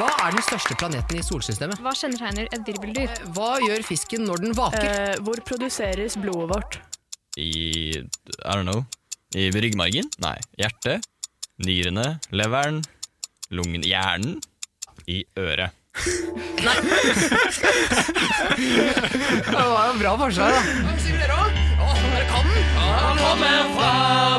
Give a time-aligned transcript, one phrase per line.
[0.00, 1.80] Hva er den største planeten i solsystemet?
[1.84, 3.10] Hva kjennetegner et virveldyr?
[3.36, 4.86] Hva gjør fisken når den vaker?
[4.88, 6.78] Eh, hvor produseres blodet vårt?
[7.36, 7.50] I
[8.00, 8.80] I don't know.
[9.36, 10.08] I ryggmargen?
[10.24, 10.38] Nei.
[10.58, 11.04] Hjertet?
[11.66, 12.06] Nyrene?
[12.32, 12.80] Leveren?
[13.52, 13.84] Lungen?
[13.84, 14.40] Hjernen?
[15.06, 15.76] I øret.
[16.64, 16.76] Nei!
[18.56, 20.60] Det var jo bra forsvar, da.
[20.86, 21.50] Hva sier dere òg?
[22.00, 22.64] Dere kan den?
[22.80, 23.92] Han kommer fra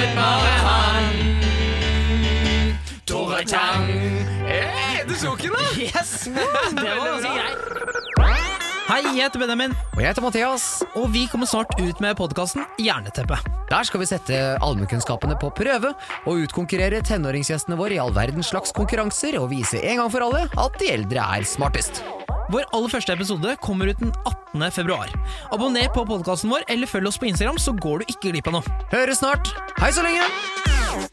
[0.00, 1.14] Vetmarehamn.
[3.06, 3.86] Tore Tang.
[4.48, 5.80] Hey, du den?
[5.80, 6.24] Yes!
[6.70, 7.58] Det var ganske greit.
[8.84, 10.64] Hei, jeg heter Benjamin, Og jeg heter Mathias.
[10.94, 13.46] og vi kommer snart ut med podkasten Jerneteppet.
[13.70, 15.94] Der skal vi sette allmennkunnskapene på prøve
[16.28, 20.44] og utkonkurrere tenåringsgjestene våre i all verdens slags konkurranser og vise en gang for alle
[20.52, 22.02] at de eldre er smartest.
[22.52, 24.68] Vår aller første episode kommer ut den 18.
[24.76, 25.08] februar.
[25.48, 28.60] Abonner på podkasten vår, eller følg oss på Instagram, så går du ikke glipp av
[28.60, 28.78] noe.
[28.92, 29.48] Høres snart.
[29.80, 31.03] Hei så lenge!